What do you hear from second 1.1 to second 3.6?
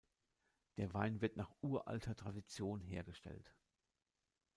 wird nach uralter Tradition hergestellt.